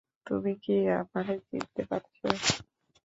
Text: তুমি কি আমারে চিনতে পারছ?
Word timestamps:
তুমি 0.27 0.51
কি 0.63 0.71
আমারে 0.99 1.35
চিনতে 1.47 1.81
পারছ? 1.89 2.17